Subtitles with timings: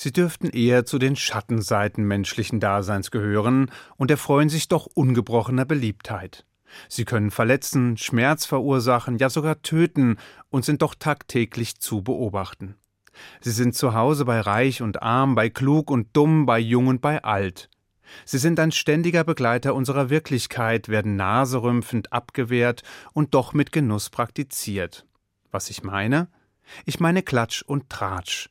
[0.00, 6.46] Sie dürften eher zu den Schattenseiten menschlichen Daseins gehören und erfreuen sich doch ungebrochener Beliebtheit.
[6.88, 10.18] Sie können verletzen, Schmerz verursachen, ja sogar töten
[10.50, 12.76] und sind doch tagtäglich zu beobachten.
[13.40, 17.00] Sie sind zu Hause bei Reich und Arm, bei Klug und Dumm, bei Jung und
[17.00, 17.68] bei Alt.
[18.24, 22.84] Sie sind ein ständiger Begleiter unserer Wirklichkeit, werden naserümpfend abgewehrt
[23.14, 25.06] und doch mit Genuss praktiziert.
[25.50, 26.28] Was ich meine?
[26.84, 28.48] Ich meine Klatsch und Tratsch.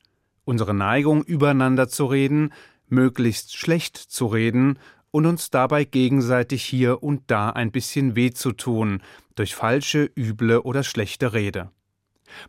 [0.47, 2.53] Unsere Neigung, übereinander zu reden,
[2.87, 4.79] möglichst schlecht zu reden
[5.11, 9.01] und uns dabei gegenseitig hier und da ein bisschen weh zu tun,
[9.35, 11.69] durch falsche, üble oder schlechte Rede.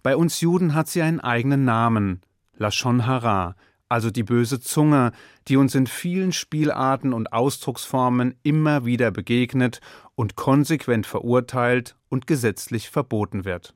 [0.05, 2.21] Bei uns Juden hat sie einen eigenen Namen,
[2.57, 3.57] Lashon Hara,
[3.89, 5.11] also die böse Zunge,
[5.49, 9.81] die uns in vielen Spielarten und Ausdrucksformen immer wieder begegnet
[10.15, 13.75] und konsequent verurteilt und gesetzlich verboten wird.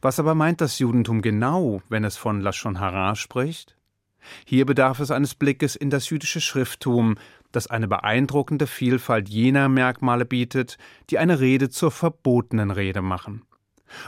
[0.00, 3.76] Was aber meint das Judentum genau, wenn es von Lashon Hara spricht?
[4.44, 7.16] Hier bedarf es eines Blickes in das jüdische Schrifttum,
[7.52, 13.42] das eine beeindruckende Vielfalt jener Merkmale bietet, die eine Rede zur verbotenen Rede machen.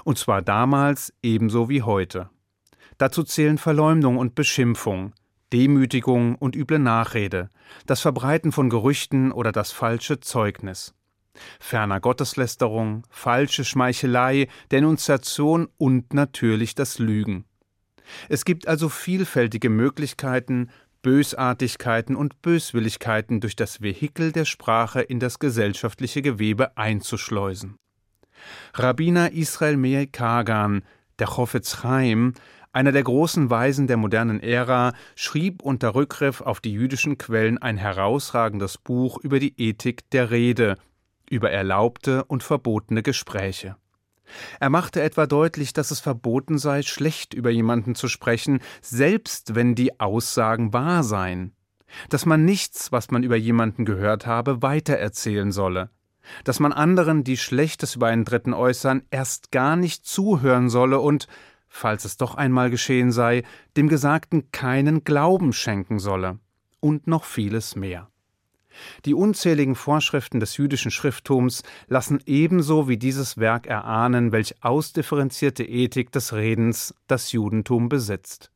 [0.05, 2.31] Und zwar damals ebenso wie heute.
[2.99, 5.13] Dazu zählen Verleumdung und Beschimpfung,
[5.53, 7.49] Demütigung und üble Nachrede,
[7.87, 10.95] das Verbreiten von Gerüchten oder das falsche Zeugnis.
[11.61, 17.45] Ferner Gotteslästerung, falsche Schmeichelei, Denunziation und natürlich das Lügen.
[18.29, 20.71] Es gibt also vielfältige Möglichkeiten,
[21.03, 27.77] Bösartigkeiten und Böswilligkeiten durch das Vehikel der Sprache in das gesellschaftliche Gewebe einzuschleusen.
[28.75, 30.85] Rabbiner Israel Meir Kagan,
[31.19, 32.35] der Chofetz Chaim,
[32.73, 37.77] einer der großen Weisen der modernen Ära, schrieb unter Rückgriff auf die jüdischen Quellen ein
[37.77, 40.79] herausragendes Buch über die Ethik der Rede,
[41.33, 43.77] über erlaubte und verbotene Gespräche.
[44.61, 49.75] Er machte etwa deutlich, dass es verboten sei, schlecht über jemanden zu sprechen, selbst wenn
[49.75, 51.55] die Aussagen wahr seien,
[52.11, 55.91] dass man nichts, was man über jemanden gehört habe, weitererzählen solle,
[56.45, 61.29] dass man anderen, die Schlechtes über einen Dritten äußern, erst gar nicht zuhören solle und,
[61.67, 63.43] falls es doch einmal geschehen sei,
[63.77, 66.39] dem Gesagten keinen Glauben schenken solle,
[66.81, 68.12] und noch vieles mehr.
[69.05, 76.13] Die unzähligen Vorschriften des jüdischen Schrifttums lassen ebenso wie dieses Werk erahnen, welch ausdifferenzierte Ethik
[76.13, 78.51] des Redens das Judentum besitzt.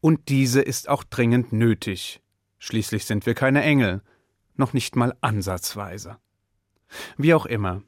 [0.00, 2.20] Und diese ist auch dringend nötig.
[2.58, 4.02] Schließlich sind wir keine Engel,
[4.56, 6.16] noch nicht mal ansatzweise.
[7.16, 7.82] Wie auch immer,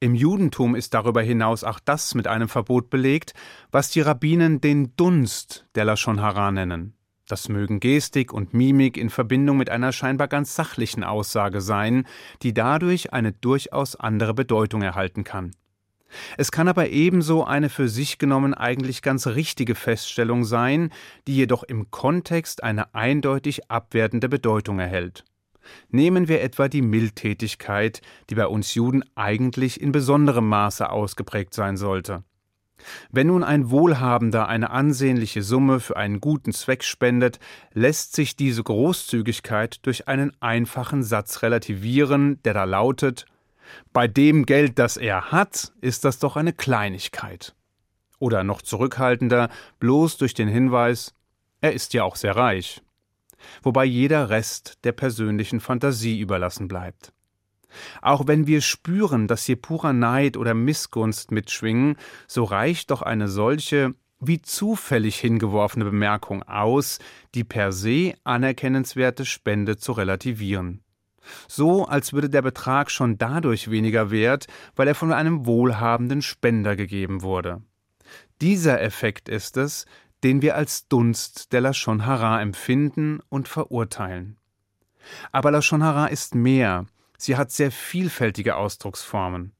[0.00, 3.34] im Judentum ist darüber hinaus auch das mit einem Verbot belegt,
[3.70, 6.94] was die Rabbinen den Dunst der Lashon Hara nennen.
[7.28, 12.06] Das mögen Gestik und Mimik in Verbindung mit einer scheinbar ganz sachlichen Aussage sein,
[12.42, 15.50] die dadurch eine durchaus andere Bedeutung erhalten kann.
[16.36, 20.90] Es kann aber ebenso eine für sich genommen eigentlich ganz richtige Feststellung sein,
[21.26, 25.24] die jedoch im Kontext eine eindeutig abwertende Bedeutung erhält.
[25.90, 31.76] Nehmen wir etwa die Mildtätigkeit, die bei uns Juden eigentlich in besonderem Maße ausgeprägt sein
[31.76, 32.22] sollte.
[33.10, 37.38] Wenn nun ein Wohlhabender eine ansehnliche Summe für einen guten Zweck spendet,
[37.72, 43.26] lässt sich diese Großzügigkeit durch einen einfachen Satz relativieren, der da lautet
[43.92, 47.54] Bei dem Geld, das er hat, ist das doch eine Kleinigkeit.
[48.18, 51.14] Oder noch zurückhaltender, bloß durch den Hinweis
[51.60, 52.82] Er ist ja auch sehr reich
[53.62, 57.12] wobei jeder Rest der persönlichen Fantasie überlassen bleibt.
[58.02, 61.96] Auch wenn wir spüren, dass hier purer Neid oder Missgunst mitschwingen,
[62.26, 66.98] so reicht doch eine solche wie zufällig hingeworfene Bemerkung aus,
[67.34, 70.82] die per se anerkennenswerte Spende zu relativieren.
[71.48, 76.76] So, als würde der Betrag schon dadurch weniger wert, weil er von einem wohlhabenden Spender
[76.76, 77.62] gegeben wurde.
[78.40, 79.86] Dieser Effekt ist es,
[80.22, 84.36] den wir als Dunst der Lashon Hara empfinden und verurteilen.
[85.32, 86.86] Aber Lashon Hara ist mehr,
[87.18, 89.52] sie hat sehr vielfältige Ausdrucksformen.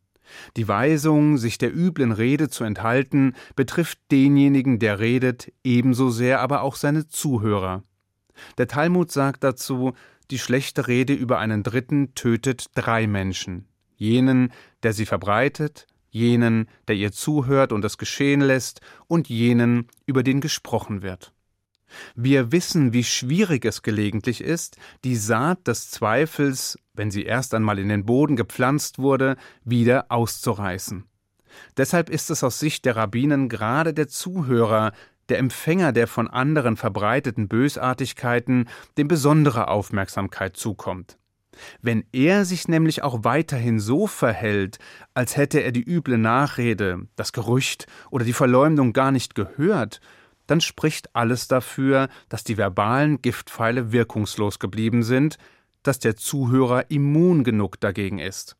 [0.57, 6.63] Die Weisung, sich der üblen Rede zu enthalten, betrifft denjenigen, der redet, ebenso sehr aber
[6.63, 7.85] auch seine Zuhörer.
[8.59, 9.95] Der Talmud sagt dazu,
[10.31, 14.53] die schlechte Rede über einen Dritten tötet drei Menschen, jenen,
[14.83, 20.41] der sie verbreitet, jenen, der ihr zuhört und es geschehen lässt, und jenen, über den
[20.41, 21.33] gesprochen wird.
[22.15, 27.79] Wir wissen, wie schwierig es gelegentlich ist, die Saat des Zweifels, wenn sie erst einmal
[27.79, 31.05] in den Boden gepflanzt wurde, wieder auszureißen.
[31.77, 34.93] Deshalb ist es aus Sicht der Rabbinen gerade der Zuhörer,
[35.29, 41.19] der Empfänger der von anderen verbreiteten Bösartigkeiten, dem besondere Aufmerksamkeit zukommt.
[41.81, 44.79] Wenn er sich nämlich auch weiterhin so verhält,
[45.15, 50.01] als hätte er die üble Nachrede, das Gerücht oder die Verleumdung gar nicht gehört,
[50.47, 55.39] dann spricht alles dafür, dass die verbalen Giftpfeile wirkungslos geblieben sind,
[55.83, 58.57] dass der Zuhörer immun genug dagegen ist.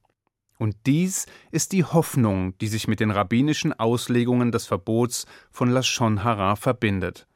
[0.59, 6.25] Und dies ist die Hoffnung, die sich mit den rabbinischen Auslegungen des Verbots von Lashon
[6.25, 7.27] Hara verbindet.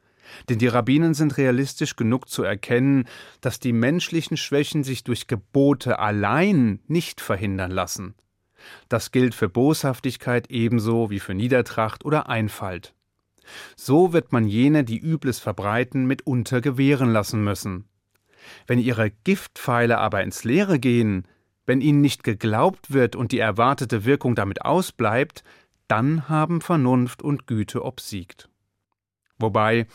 [0.49, 3.05] Denn die Rabbinen sind realistisch genug zu erkennen,
[3.41, 8.15] dass die menschlichen Schwächen sich durch Gebote allein nicht verhindern lassen.
[8.89, 12.95] Das gilt für Boshaftigkeit ebenso wie für Niedertracht oder Einfalt.
[13.77, 17.85] So wird man jene, die Übles verbreiten, mitunter gewähren lassen müssen.
[18.67, 21.27] Wenn ihre Giftpfeile aber ins Leere gehen,
[21.67, 25.45] wenn ihnen nicht geglaubt wird und die erwartete Wirkung damit ausbleibt,
[25.89, 28.49] dann haben Vernunft und Güte obsiegt.
[29.41, 29.87] Wobei,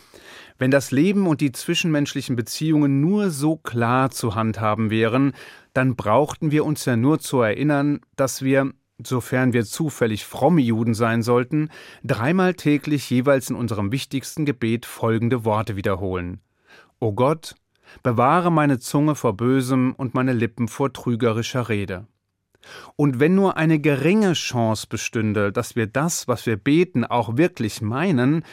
[0.57, 5.33] wenn das Leben und die zwischenmenschlichen Beziehungen nur so klar zu handhaben wären,
[5.73, 8.71] dann brauchten wir uns ja nur zu erinnern, dass wir,
[9.03, 11.69] sofern wir zufällig fromme Juden sein sollten,
[12.03, 16.41] dreimal täglich jeweils in unserem wichtigsten Gebet folgende Worte wiederholen.
[16.99, 17.55] O Gott,
[18.03, 22.07] bewahre meine Zunge vor Bösem und meine Lippen vor trügerischer Rede.
[22.95, 27.81] Und wenn nur eine geringe Chance bestünde, dass wir das, was wir beten, auch wirklich
[27.81, 28.43] meinen,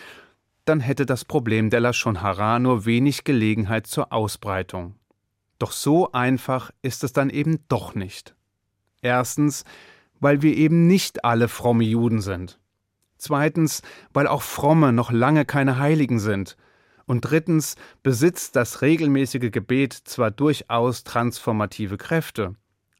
[0.64, 4.96] dann hätte das Problem der Lashon Hara nur wenig Gelegenheit zur Ausbreitung.
[5.58, 8.34] Doch so einfach ist es dann eben doch nicht.
[9.00, 9.64] Erstens,
[10.22, 12.58] weil wir eben nicht alle fromme Juden sind.
[13.18, 13.82] Zweitens,
[14.12, 16.56] weil auch Fromme noch lange keine Heiligen sind.
[17.04, 22.54] Und drittens besitzt das regelmäßige Gebet zwar durchaus transformative Kräfte,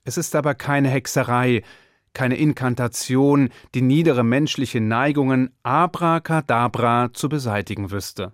[0.05, 1.63] es ist aber keine Hexerei,
[2.13, 8.33] keine Inkantation, die niedere menschliche Neigungen abracadabra zu beseitigen wüsste.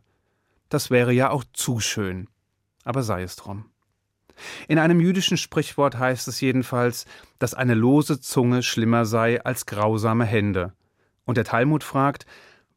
[0.68, 2.28] Das wäre ja auch zu schön.
[2.84, 3.66] Aber sei es drum.
[4.68, 7.06] In einem jüdischen Sprichwort heißt es jedenfalls,
[7.38, 10.72] dass eine lose Zunge schlimmer sei als grausame Hände.
[11.24, 12.26] Und der Talmud fragt,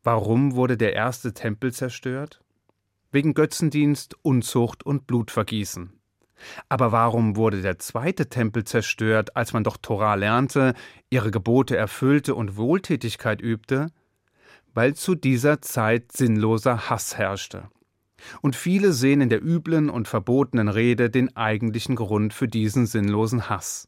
[0.03, 2.41] warum wurde der erste Tempel zerstört?
[3.11, 5.93] Wegen Götzendienst, Unzucht und Blutvergießen.
[6.69, 10.73] Aber warum wurde der zweite Tempel zerstört, als man doch Torah lernte,
[11.09, 13.87] ihre Gebote erfüllte und Wohltätigkeit übte?
[14.73, 17.69] Weil zu dieser Zeit sinnloser Hass herrschte.
[18.41, 23.49] Und viele sehen in der üblen und verbotenen Rede den eigentlichen Grund für diesen sinnlosen
[23.49, 23.87] Hass.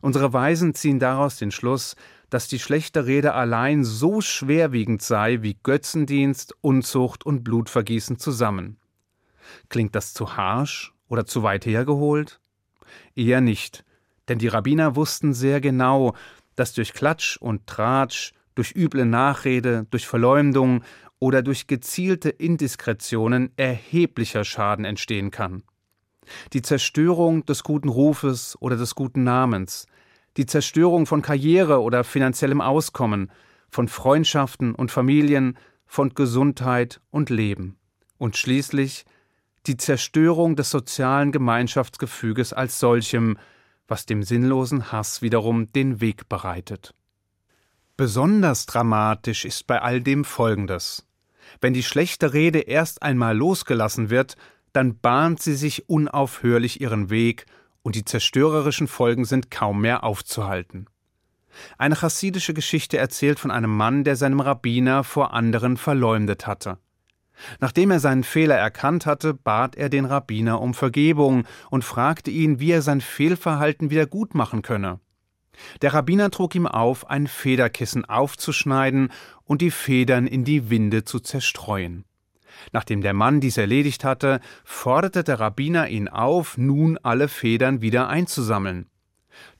[0.00, 1.94] Unsere Weisen ziehen daraus den Schluss,
[2.30, 8.76] dass die schlechte Rede allein so schwerwiegend sei wie Götzendienst, Unzucht und Blutvergießen zusammen.
[9.68, 12.40] Klingt das zu harsch oder zu weit hergeholt?
[13.14, 13.84] Eher nicht,
[14.28, 16.14] denn die Rabbiner wussten sehr genau,
[16.54, 20.82] dass durch Klatsch und Tratsch, durch üble Nachrede, durch Verleumdung
[21.20, 25.62] oder durch gezielte Indiskretionen erheblicher Schaden entstehen kann.
[26.52, 29.86] Die Zerstörung des guten Rufes oder des guten Namens,
[30.36, 33.30] die Zerstörung von Karriere oder finanziellem Auskommen,
[33.70, 37.76] von Freundschaften und Familien, von Gesundheit und Leben
[38.18, 39.04] und schließlich
[39.66, 43.38] die Zerstörung des sozialen Gemeinschaftsgefüges als solchem,
[43.86, 46.94] was dem sinnlosen Hass wiederum den Weg bereitet.
[47.96, 51.07] Besonders dramatisch ist bei all dem Folgendes.
[51.60, 54.36] Wenn die schlechte Rede erst einmal losgelassen wird,
[54.72, 57.46] dann bahnt sie sich unaufhörlich ihren Weg
[57.82, 60.86] und die zerstörerischen Folgen sind kaum mehr aufzuhalten.
[61.78, 66.78] Eine chassidische Geschichte erzählt von einem Mann, der seinem Rabbiner vor anderen verleumdet hatte.
[67.60, 72.60] Nachdem er seinen Fehler erkannt hatte, bat er den Rabbiner um Vergebung und fragte ihn,
[72.60, 75.00] wie er sein Fehlverhalten wieder gut machen könne.
[75.82, 79.10] Der Rabbiner trug ihm auf, ein Federkissen aufzuschneiden
[79.44, 82.04] und die Federn in die Winde zu zerstreuen.
[82.72, 88.08] Nachdem der Mann dies erledigt hatte, forderte der Rabbiner ihn auf, nun alle Federn wieder
[88.08, 88.86] einzusammeln.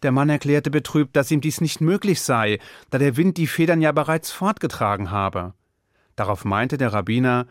[0.02, 2.58] Der Mann erklärte betrübt, dass ihm dies nicht möglich sei,
[2.90, 5.54] da der Wind die Federn ja bereits fortgetragen habe.
[6.16, 7.46] Darauf meinte der Rabbiner,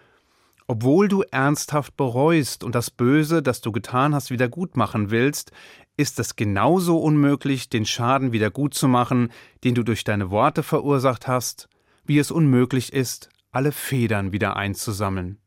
[0.68, 5.52] obwohl du ernsthaft bereust und das Böse, das du getan hast, wieder gut machen willst,
[5.98, 9.32] ist es genauso unmöglich, den Schaden wieder gut zu machen,
[9.64, 11.68] den du durch deine Worte verursacht hast,
[12.06, 15.40] wie es unmöglich ist, alle Federn wieder einzusammeln.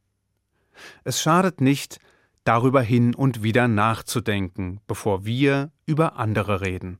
[1.04, 2.00] Es schadet nicht,
[2.44, 6.98] darüber hin und wieder nachzudenken, bevor wir über andere reden.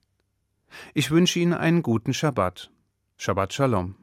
[0.94, 2.70] Ich wünsche Ihnen einen guten Schabbat.
[3.16, 3.99] Shabbat Shalom.